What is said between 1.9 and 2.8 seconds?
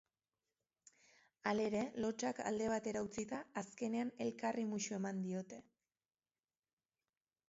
lotsak alde